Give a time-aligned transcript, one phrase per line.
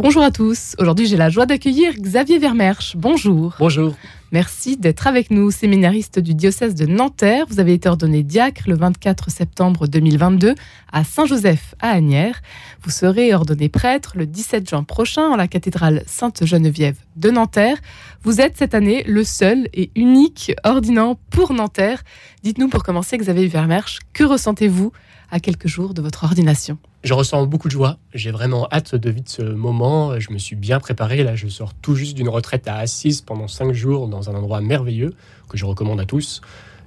[0.00, 0.76] Bonjour à tous.
[0.78, 2.94] Aujourd'hui, j'ai la joie d'accueillir Xavier Vermersch.
[2.96, 3.56] Bonjour.
[3.58, 3.96] Bonjour.
[4.30, 7.46] Merci d'être avec nous, séminariste du diocèse de Nanterre.
[7.48, 10.54] Vous avez été ordonné diacre le 24 septembre 2022
[10.92, 12.42] à Saint-Joseph à Agnières.
[12.82, 17.78] Vous serez ordonné prêtre le 17 juin prochain en la cathédrale Sainte-Geneviève de Nanterre.
[18.22, 22.04] Vous êtes cette année le seul et unique ordinant pour Nanterre.
[22.44, 24.92] Dites-nous pour commencer, Xavier Vermersch, que ressentez-vous
[25.32, 26.78] à quelques jours de votre ordination?
[27.04, 27.98] Je ressens beaucoup de joie.
[28.12, 30.18] J'ai vraiment hâte de vivre ce moment.
[30.18, 31.22] Je me suis bien préparé.
[31.22, 34.60] Là, je sors tout juste d'une retraite à Assise pendant cinq jours dans un endroit
[34.60, 35.14] merveilleux
[35.48, 36.40] que je recommande à tous.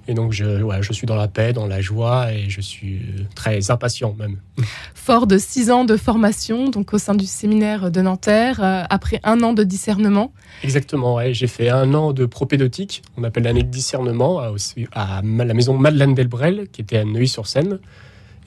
[0.08, 0.44] Et donc, je,
[0.82, 3.02] je suis dans la paix, dans la joie et je suis
[3.35, 4.38] très impatient même.
[4.95, 9.20] Fort de six ans de formation, donc au sein du séminaire de Nanterre, euh, après
[9.23, 10.34] un an de discernement.
[10.63, 11.34] Exactement, ouais.
[11.34, 14.52] j'ai fait un an de propédotique, on appelle l'année de discernement, à,
[14.93, 17.80] à la maison Madeleine Delbrel, qui était à Neuilly-sur-Seine.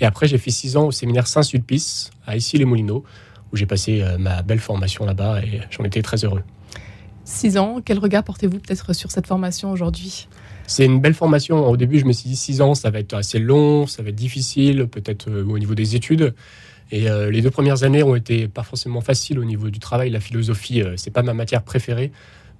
[0.00, 3.04] Et après, j'ai fait six ans au séminaire Saint-Sulpice, à Issy-les-Moulineaux,
[3.52, 6.42] où j'ai passé euh, ma belle formation là-bas et j'en étais très heureux.
[7.24, 10.28] Six ans, quel regard portez-vous peut-être sur cette formation aujourd'hui?
[10.66, 11.68] C'est une belle formation.
[11.68, 14.08] Au début, je me suis dit six ans, ça va être assez long, ça va
[14.08, 16.34] être difficile, peut-être euh, au niveau des études.
[16.90, 20.10] Et euh, les deux premières années ont été pas forcément faciles au niveau du travail.
[20.10, 22.12] La philosophie, c'est pas ma matière préférée.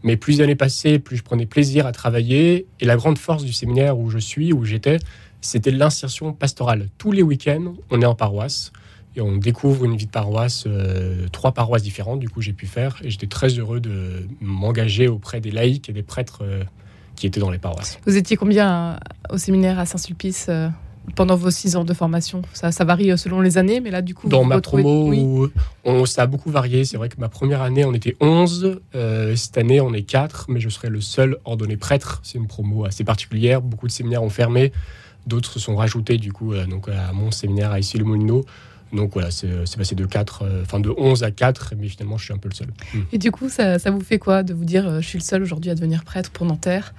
[0.03, 2.67] Mais plus les années passaient, plus je prenais plaisir à travailler.
[2.81, 4.99] Et la grande force du séminaire où je suis, où j'étais,
[5.45, 6.89] c'était l'insertion pastorale.
[6.97, 8.73] Tous les week-ends, on est en paroisse
[9.15, 12.67] et on découvre une vie de paroisse, euh, trois paroisses différentes, du coup, j'ai pu
[12.67, 12.97] faire.
[13.05, 16.65] Et j'étais très heureux de m'engager auprès des laïcs et des prêtres euh,
[17.15, 17.99] qui étaient dans les paroisses.
[18.07, 18.97] Vous étiez combien euh,
[19.35, 20.51] au séminaire à Saint-Sulpice
[21.15, 22.41] pendant vos six ans de formation?
[22.55, 24.29] Ça, ça, varie selon les années, mais là, du coup.
[24.29, 25.49] Dans ma promo,
[25.85, 26.87] on, ça a beaucoup varié.
[26.87, 28.81] C'est vrai que ma première année, on était 11.
[29.37, 32.21] cette année, on est 4, mais je serai le seul ordonné prêtre.
[32.25, 33.61] C'est une promo assez particulière.
[33.61, 34.73] Beaucoup de séminaires ont fermé.
[35.27, 38.45] D'autres se sont rajoutés du coup euh, donc, à mon séminaire à ici le Molino.
[38.93, 42.27] Donc voilà, c'est passé de 4, euh, enfin de 11 à 4, mais finalement je
[42.27, 42.69] suis un peu le seul.
[42.93, 43.01] Hmm.
[43.11, 45.25] Et du coup, ça, ça, vous fait quoi de vous dire euh, je suis le
[45.25, 46.95] seul aujourd'hui à devenir prêtre pour Nanterre?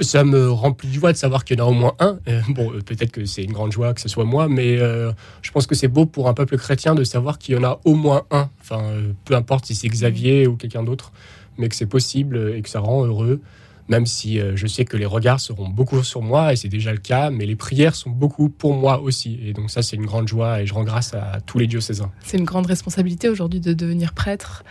[0.00, 2.18] Ça me remplit de joie de savoir qu'il y en a au moins un.
[2.50, 5.74] bon, peut-être que c'est une grande joie que ce soit moi, mais je pense que
[5.74, 8.50] c'est beau pour un peuple chrétien de savoir qu'il y en a au moins un.
[8.60, 8.82] Enfin,
[9.24, 11.12] peu importe si c'est Xavier ou quelqu'un d'autre,
[11.56, 13.40] mais que c'est possible et que ça rend heureux
[13.88, 16.92] même si euh, je sais que les regards seront beaucoup sur moi, et c'est déjà
[16.92, 19.38] le cas, mais les prières sont beaucoup pour moi aussi.
[19.44, 22.10] Et donc ça, c'est une grande joie, et je rends grâce à tous les diocésains.
[22.24, 24.64] C'est une grande responsabilité aujourd'hui de devenir prêtre.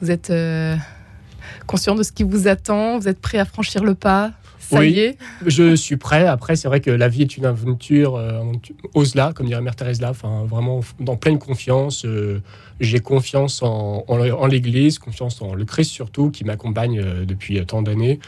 [0.00, 0.76] Vous êtes euh,
[1.66, 4.92] conscient de ce qui vous attend, vous êtes prêt à franchir le pas ça oui,
[4.92, 5.18] y est?
[5.44, 6.24] je suis prêt.
[6.26, 8.16] Après, c'est vrai que la vie est une aventure.
[8.16, 8.40] Euh,
[8.94, 10.10] ose-la, comme dirait Mère Thérèse là.
[10.10, 12.06] Enfin, vraiment dans pleine confiance.
[12.80, 18.20] J'ai confiance en, en l'Église, confiance en le Christ surtout, qui m'accompagne depuis tant d'années.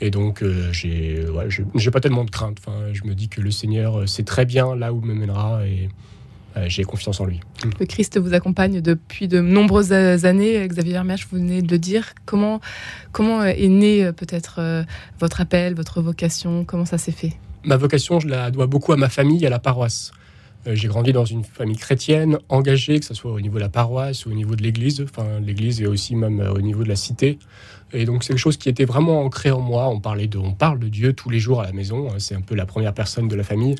[0.00, 2.58] Et donc, euh, j'ai ouais, pas tellement de crainte.
[2.60, 5.66] Enfin, je me dis que le Seigneur euh, sait très bien là où me mènera
[5.66, 5.90] et
[6.56, 7.40] euh, j'ai confiance en lui.
[7.78, 10.66] Le Christ vous accompagne depuis de nombreuses années.
[10.66, 12.14] Xavier Hermèche, vous venez de le dire.
[12.24, 12.60] Comment,
[13.12, 14.84] comment est né peut-être
[15.20, 16.64] votre appel, votre vocation?
[16.64, 17.34] Comment ça s'est fait?
[17.64, 20.12] Ma vocation, je la dois beaucoup à ma famille, à la paroisse.
[20.66, 24.26] J'ai grandi dans une famille chrétienne, engagée, que ce soit au niveau de la paroisse
[24.26, 27.38] ou au niveau de l'église, enfin l'église et aussi même au niveau de la cité.
[27.92, 29.88] Et donc c'est quelque chose qui était vraiment ancré en moi.
[29.88, 32.08] On parlait de, on parle de Dieu tous les jours à la maison.
[32.18, 33.74] C'est un peu la première personne de la famille.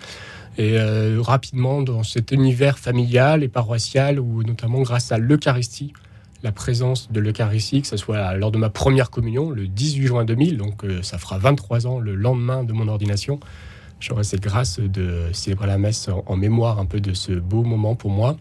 [0.59, 5.93] Et euh, rapidement dans cet univers familial et paroissial, où notamment grâce à l'Eucharistie,
[6.43, 10.25] la présence de l'Eucharistie, que ce soit lors de ma première communion, le 18 juin
[10.25, 13.39] 2000, donc euh, ça fera 23 ans le lendemain de mon ordination,
[14.01, 17.95] j'aurai cette grâce de célébrer la messe en mémoire un peu de ce beau moment
[17.95, 18.37] pour moi.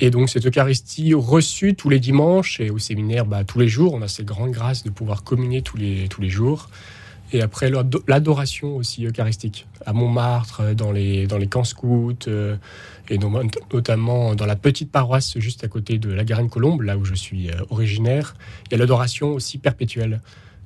[0.00, 3.94] Et donc cette Eucharistie reçue tous les dimanches et au séminaire bah, tous les jours,
[3.94, 6.68] on a cette grande grâce de pouvoir communier tous les, tous les jours.
[7.32, 7.70] Et après
[8.08, 12.56] l'adoration aussi eucharistique, à Montmartre, dans les, dans les camps scouts, euh,
[13.08, 13.18] et
[13.72, 17.50] notamment dans la petite paroisse juste à côté de la Garenne-Colombe, là où je suis
[17.50, 18.34] euh, originaire,
[18.66, 20.20] il y a l'adoration aussi perpétuelle.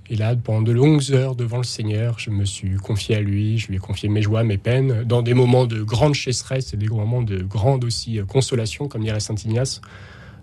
[0.08, 3.58] Et là, pendant de longues heures devant le Seigneur, je me suis confié à lui,
[3.58, 6.76] je lui ai confié mes joies, mes peines, dans des moments de grande chasseresse et
[6.76, 9.80] des moments de grande aussi euh, consolation, comme dirait Saint Ignace.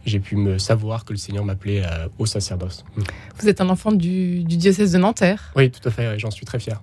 [0.06, 2.83] J'ai pu me savoir que le Seigneur m'appelait euh, au sacerdoce.
[2.98, 3.01] Mm.
[3.39, 6.59] Vous êtes un enfant du, diocèse de Nanterre Oui, tout à fait, j'en suis très
[6.59, 6.81] fier.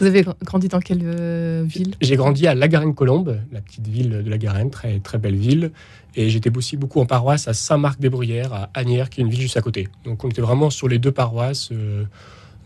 [0.00, 1.94] Vous avez grandi dans quelle euh, ville?
[2.00, 5.72] J'ai grandi à La Garenne-Colombe, la petite ville de La Garenne, très, très belle ville.
[6.14, 9.56] Et j'étais aussi beaucoup en paroisse à Saint-Marc-des-Bruyères, à Agnières, qui est une ville juste
[9.56, 9.88] à côté.
[10.04, 12.04] Donc on était vraiment sur les deux paroisses, euh,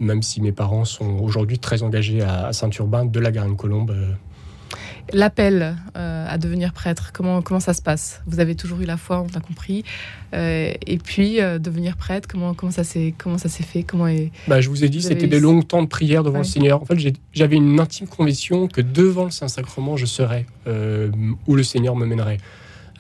[0.00, 3.94] même si mes parents sont aujourd'hui très engagés à, Saint-Urbain de La Garenne-Colombe.
[5.12, 8.22] L'appel euh, à devenir prêtre, comment, comment ça se passe?
[8.26, 9.84] Vous avez toujours eu la foi, on a compris.
[10.32, 13.12] Euh, et puis, euh, devenir prêtre, comment, comment ça s'est
[13.62, 13.82] fait?
[13.82, 14.30] Comment est...
[14.48, 16.80] bah, Je vous ai dit, c'était des longs temps de prière devant le Seigneur.
[16.80, 16.98] En fait,
[17.32, 22.38] j'avais une intime conviction que devant le Saint-Sacrement, je serais où le Seigneur me mènerait.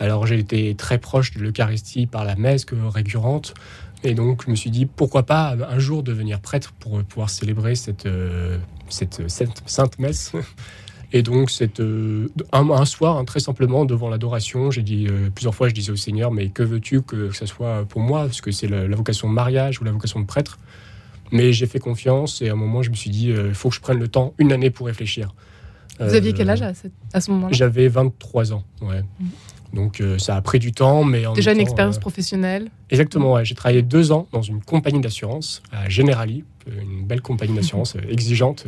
[0.00, 3.54] Alors j'ai été très proche de l'Eucharistie par la messe récurrente.
[4.02, 7.76] Et donc je me suis dit pourquoi pas un jour devenir prêtre pour pouvoir célébrer
[7.76, 8.08] cette,
[8.88, 9.22] cette,
[9.66, 10.32] sainte messe.
[11.12, 15.54] Et donc, c'est euh, un, soir, hein, très simplement, devant l'adoration, j'ai dit euh, plusieurs
[15.54, 18.24] fois, je disais au Seigneur, mais que veux-tu que ce soit pour moi?
[18.24, 20.58] Parce que c'est la, vocation de mariage ou la vocation de prêtre.
[21.30, 23.74] Mais j'ai fait confiance et à un moment, je me suis dit, il faut que
[23.74, 25.34] je prenne le temps, une année pour réfléchir.
[25.98, 27.52] Vous aviez quel âge à, ce moment-là?
[27.52, 29.02] J'avais 23 ans, ouais.
[29.02, 29.26] Mmh.
[29.72, 32.70] Donc euh, ça a pris du temps, mais déjà une expérience euh, professionnelle.
[32.90, 33.44] Exactement, ouais.
[33.44, 38.00] j'ai travaillé deux ans dans une compagnie d'assurance à Generali, une belle compagnie d'assurance euh,
[38.10, 38.66] exigeante,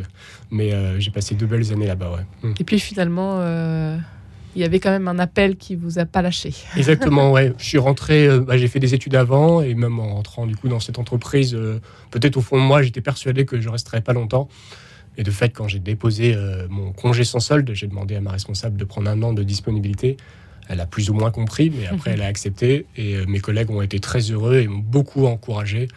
[0.49, 2.11] mais j'ai passé deux belles années là-bas.
[2.11, 2.49] Ouais.
[2.49, 2.53] Mm.
[2.59, 3.39] Et puis finalement,
[4.55, 6.53] il y avait quand même un appel qui vous a pas lâché.
[6.77, 7.53] Exactement, ouais.
[7.57, 10.69] Je suis rentré, bah, j'ai fait des études avant, et même en rentrant du coup
[10.69, 11.55] dans cette entreprise,
[12.09, 14.47] peut-être au fond de moi, j'étais persuadé que je resterais pas longtemps.
[15.17, 16.35] Et de fait, quand j'ai déposé
[16.69, 20.17] mon congé sans solde, j'ai demandé à ma responsable de prendre un an de disponibilité.
[20.67, 22.85] Elle a plus ou moins compris, mais après, elle a accepté.
[22.97, 25.87] Et euh, mes collègues ont été très heureux et m'ont beaucoup encouragé.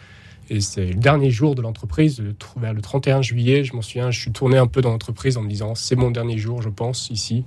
[0.49, 2.23] Et c'est le dernier jour de l'entreprise,
[2.57, 5.43] vers le 31 juillet, je m'en souviens, je suis tourné un peu dans l'entreprise en
[5.43, 7.45] me disant c'est mon dernier jour, je pense, ici,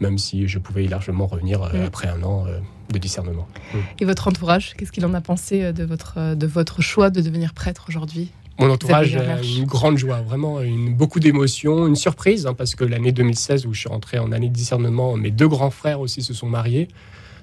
[0.00, 1.86] même si je pouvais largement revenir euh, mm.
[1.86, 2.60] après un an euh,
[2.92, 3.48] de discernement.
[3.74, 3.78] Mm.
[4.00, 7.52] Et votre entourage, qu'est-ce qu'il en a pensé de votre, de votre choix de devenir
[7.52, 8.30] prêtre aujourd'hui?
[8.58, 12.84] Mon entourage a une grande joie, vraiment une, beaucoup d'émotions, une surprise, hein, parce que
[12.84, 16.22] l'année 2016 où je suis rentré en année de discernement, mes deux grands frères aussi
[16.22, 16.88] se sont mariés.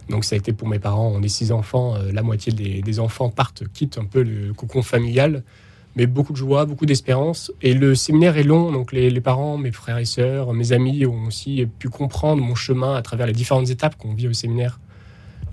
[0.09, 2.99] Donc ça a été pour mes parents, on est six enfants, euh, la moitié des,
[2.99, 5.43] enfants partent, quittent un peu le cocon familial,
[5.95, 7.51] mais beaucoup de joie, beaucoup d'espérance.
[7.61, 11.05] Et le séminaire est long, donc les, les, parents, mes frères et sœurs, mes amis
[11.05, 14.79] ont aussi pu comprendre mon chemin à travers les différentes étapes qu'on vit au séminaire.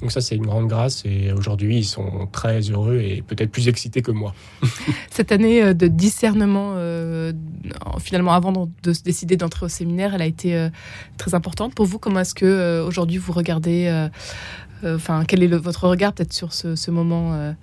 [0.00, 1.02] Donc ça, c'est une grande grâce.
[1.04, 4.34] Et aujourd'hui, ils sont très heureux et peut-être plus excités que moi.
[5.10, 7.32] Cette année euh, de discernement, euh,
[7.98, 8.52] finalement, avant
[8.82, 10.68] de se décider d'entrer au séminaire, elle a été euh,
[11.18, 11.98] très importante pour vous.
[11.98, 14.08] Comment est-ce que aujourd'hui vous regardez
[14.84, 17.54] Enfin, quel est votre regard peut-être sur ce, moment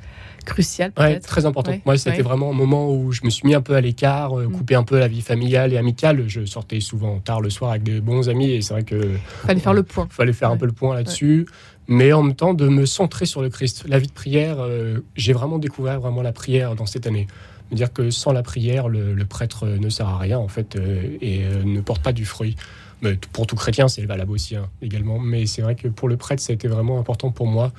[0.46, 1.74] crucial ouais, Très important.
[1.86, 4.52] Moi, c'était vraiment un moment où je me suis mis un peu à l'écart, mm.
[4.52, 6.24] coupé un peu la vie familiale et amicale.
[6.28, 9.16] Je sortais souvent tard le soir avec des bons amis et c'est vrai que...
[9.46, 10.08] Fallait faire le point.
[10.10, 11.48] Fallait faire un peu le point là-dessus
[11.88, 13.86] mais en même temps de me centrer sur le Christ.
[13.88, 17.28] La vie de prière, euh, j'ai vraiment découvert vraiment la prière dans cette année.
[17.72, 21.18] Me dire que sans la prière, le, prêtre ne sert à rien en fait euh,
[21.22, 22.56] et euh, ne porte pas du fruit.
[23.02, 25.20] Mais pour tout chrétien, c'est valable aussi hein, également.
[25.20, 27.72] Mais c'est vrai que pour le prêtre, ça a été vraiment important pour moi,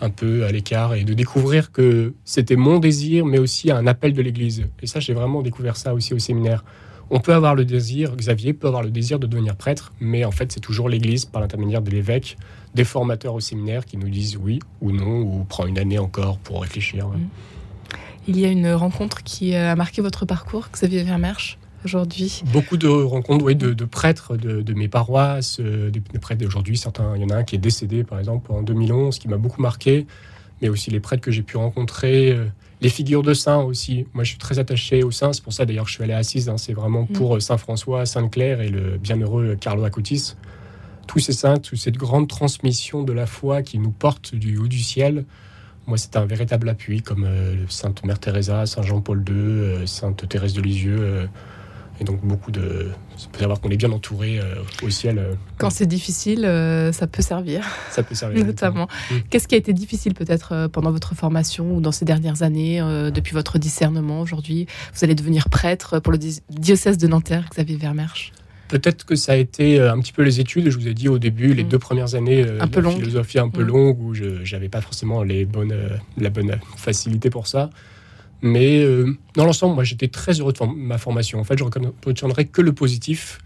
[0.00, 4.12] un peu à l'écart, et de découvrir que c'était mon désir, mais aussi un appel
[4.12, 4.66] de l'Église.
[4.82, 6.64] Et ça, j'ai vraiment découvert ça aussi au séminaire.
[7.08, 10.32] On peut avoir le désir, Xavier peut avoir le désir de devenir prêtre, mais en
[10.32, 12.36] fait, c'est toujours l'Église, par l'intermédiaire de l'évêque,
[12.74, 16.38] des formateurs au séminaire qui nous disent oui ou non, ou prend une année encore
[16.38, 17.06] pour réfléchir.
[17.08, 17.28] Mm.
[18.28, 22.88] Il y a une rencontre qui a marqué votre parcours, Xavier Vermersch aujourd'hui Beaucoup de
[22.88, 26.76] rencontres oui, de, prêtres de, mes paroisses, euh, des, prêtres d'aujourd'hui.
[26.76, 29.36] Certains, il y en a un qui est décédé par exemple en 2011, qui m'a
[29.36, 30.06] beaucoup marqué,
[30.62, 32.32] mais aussi les prêtres que j'ai pu rencontrer.
[32.32, 32.46] Euh,
[32.80, 34.06] les figures de saints aussi.
[34.12, 35.32] Moi, je suis très attaché aux saints.
[35.32, 36.48] C'est pour ça, d'ailleurs, que je suis allé à Assise.
[36.48, 36.58] Hein.
[36.58, 37.12] C'est vraiment mm.
[37.14, 40.34] pour euh, Saint François, Sainte Claire et le bienheureux Carlo Acutis.
[41.06, 44.68] Tous ces saints, toute cette grande transmission de la foi qui nous porte du haut
[44.68, 45.24] du ciel.
[45.86, 50.52] Moi, c'est un véritable appui, comme euh, Sainte Mère Teresa, Saint Jean-Paul II, Sainte Thérèse
[50.52, 51.28] de Lisieux.
[52.00, 52.90] Et donc beaucoup de...
[53.16, 55.18] Ça peut savoir qu'on est bien entouré euh, au ciel.
[55.18, 55.34] Euh.
[55.58, 57.64] Quand c'est difficile, euh, ça peut servir.
[57.90, 58.44] Ça peut servir.
[58.44, 58.88] Notamment.
[59.10, 59.14] Mm.
[59.30, 62.80] Qu'est-ce qui a été difficile peut-être pendant votre formation ou dans ces dernières années,
[63.12, 64.66] depuis votre discernement aujourd'hui?
[64.94, 66.18] Vous allez devenir prêtre pour le
[66.50, 68.32] diocèse de Nanterre, Xavier Vermersch.
[68.68, 70.68] Peut-être que ça a été un petit peu les études.
[70.70, 71.68] Je vous ai dit au début, les mm.
[71.68, 73.68] deux premières années, un peu philosophie un peu mm.
[73.68, 75.74] longue, où je n'avais pas forcément les bonnes,
[76.18, 77.70] la bonne facilité pour ça.
[78.42, 81.40] Mais euh, dans l'ensemble, moi, j'étais très heureux de ma formation.
[81.40, 83.38] En fait, je ne retiendrai que le positif.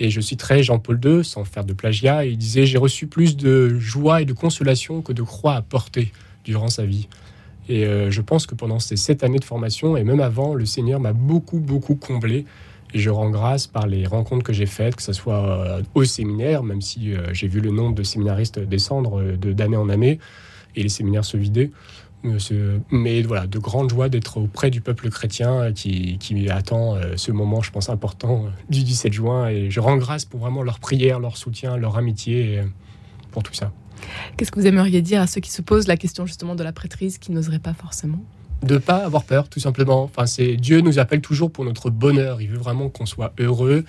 [0.00, 3.36] Et je citerai Jean-Paul II, sans faire de plagiat, et il disait J'ai reçu plus
[3.36, 6.10] de joie et de consolation que de croix à porter
[6.44, 7.08] durant sa vie.
[7.68, 10.66] Et euh, je pense que pendant ces sept années de formation, et même avant, le
[10.66, 12.44] Seigneur m'a beaucoup, beaucoup comblé.
[12.92, 16.04] Et je rends grâce par les rencontres que j'ai faites, que ce soit euh, au
[16.04, 20.18] séminaire, même si j'ai vu le nombre de séminaristes descendre d'année en année,
[20.74, 21.70] et les séminaires se vider
[22.90, 27.32] mais voilà, de grande joie d'être auprès du peuple chrétien qui, qui attend euh, ce
[27.32, 29.48] moment, je pense, important euh, du 17 juin.
[29.48, 32.64] Et je rends grâce pour vraiment leur prière, leur soutien, leur amitié, euh,
[33.30, 33.72] pour tout ça.
[34.36, 36.72] Qu'est-ce que vous aimeriez dire à ceux qui se posent la question justement de la
[36.72, 38.22] prêtrise, qui n'oseraient pas forcément?
[38.62, 40.04] De pas avoir peur, tout simplement.
[40.04, 42.40] Enfin, c'est Dieu nous appelle toujours pour notre bonheur.
[42.40, 43.84] Il veut vraiment qu'on soit heureux.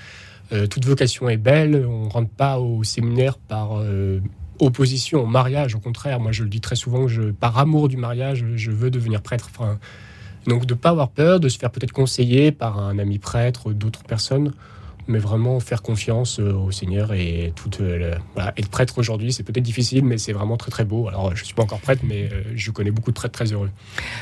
[0.69, 1.85] toute vocation est belle.
[1.87, 3.81] On rentre pas au séminaire par
[4.59, 5.75] opposition au mariage.
[5.75, 8.89] Au contraire, moi je le dis très souvent, je, par amour du mariage, je veux
[8.89, 9.49] devenir prêtre.
[10.47, 13.73] donc de ne pas avoir peur, de se faire peut-être conseiller par un ami prêtre,
[13.73, 14.53] d'autres personnes,
[15.07, 17.69] mais vraiment faire confiance euh, au Seigneur et tout.
[17.81, 18.15] Euh.
[18.57, 21.07] Être prêtre aujourd'hui, c'est peut-être difficile, mais c'est vraiment très très beau.
[21.07, 23.51] Alors, je ne suis pas encore prêtre, mais euh, je connais beaucoup de prêtres très
[23.51, 23.69] heureux.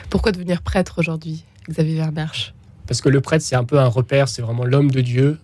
[0.09, 2.53] Pourquoi devenir prêtre aujourd'hui, Xavier Vermersch
[2.87, 5.39] parce que le prêtre, c'est un peu un repère, c'est vraiment l'homme de Dieu.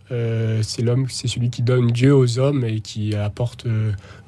[0.62, 3.65] c'est l'homme, c'est celui qui donne Dieu aux hommes et qui apporte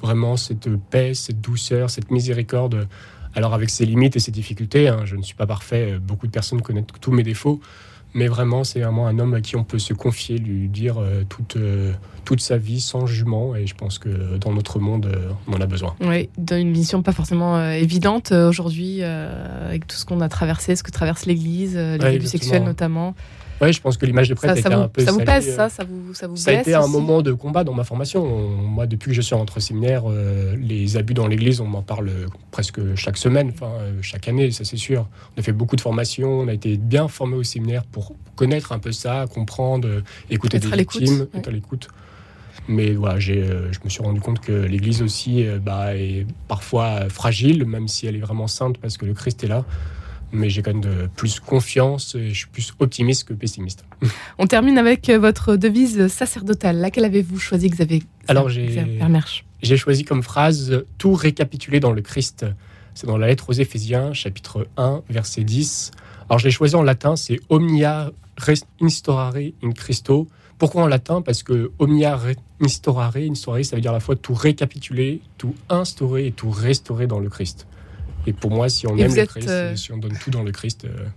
[0.00, 2.88] vraiment cette paix, cette douceur, cette miséricorde.
[3.34, 6.32] Alors avec ses limites et ses difficultés, hein, je ne suis pas parfait, beaucoup de
[6.32, 7.60] personnes connaissent tous mes défauts,
[8.14, 11.24] mais vraiment, c'est vraiment un homme à qui on peut se confier, lui dire euh,
[11.28, 11.92] toute, euh,
[12.24, 13.54] toute sa vie sans jugement.
[13.54, 15.94] Et je pense que dans notre monde, euh, on en a besoin.
[16.00, 20.82] Oui, dans une mission pas forcément évidente aujourd'hui, avec tout ce qu'on a traversé, ce
[20.82, 23.14] que traverse l'Église, les ouais, sexuels notamment.
[23.62, 25.04] Oui, je pense que l'image de prêtre ça, un peu.
[25.04, 27.62] Ça vous pèse, ça Ça vous, ça vous Ça a été un moment de combat
[27.62, 28.26] dans ma formation.
[28.26, 31.82] moi, depuis que je suis rentré au séminaire, euh, les abus dans l'Église, on m'en
[31.82, 32.10] parle
[32.50, 35.06] presque chaque semaine, enfin euh, chaque année, ça c'est sûr.
[35.36, 38.72] On a fait beaucoup de formations, on a été bien formés au séminaire pour connaître
[38.72, 41.88] un peu ça, comprendre, euh, écouter des victimes, être à l'écoute.
[42.68, 43.32] Mais voilà, je
[43.84, 48.20] me suis rendu compte que l'Église aussi bah, est parfois fragile, même si elle est
[48.20, 49.64] vraiment sainte parce que le Christ est là
[50.32, 53.84] mais j'ai quand même de plus confiance et je suis plus optimiste que pessimiste.
[54.38, 56.78] On termine avec euh, votre devise sacerdotale.
[56.78, 62.46] Laquelle avez-vous choisi, Xavier Alors j'ai choisi comme phrase tout récapituler dans le Christ.
[62.94, 65.92] C'est dans la lettre aux Éphésiens, chapitre 1, verset 10.
[66.28, 68.10] Alors je l'ai choisi en latin, c'est omnia
[68.80, 70.26] instaurare in Christo.
[70.62, 72.16] Pourquoi en latin Parce que omnia
[72.60, 77.08] instaurare, instaurare, ça veut dire à la fois tout récapituler, tout instaurer et tout restaurer
[77.08, 77.66] dans le Christ.
[78.28, 80.52] Et pour moi, si on aime le Christ, euh, si on donne tout dans le
[80.52, 80.84] Christ.
[80.84, 81.08] Euh,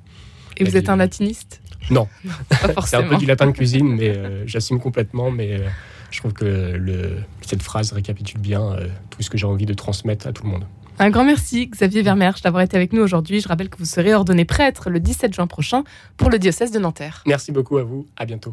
[0.57, 1.61] et vous êtes un latiniste?
[1.91, 2.07] Non.
[2.87, 5.29] C'est un peu du latin de cuisine, mais euh, j'assume complètement.
[5.29, 5.61] Mais
[6.09, 8.75] je trouve que le, cette phrase récapitule bien
[9.11, 10.65] tout ce que j'ai envie de transmettre à tout le monde.
[10.97, 13.41] Un grand merci, Xavier Vermersch, d'avoir été avec nous aujourd'hui.
[13.41, 15.83] Je rappelle que vous serez ordonné prêtre le 17 juin prochain
[16.15, 17.21] pour le diocèse de Nanterre.
[17.27, 18.07] Merci beaucoup à vous.
[18.15, 18.43] À bientôt.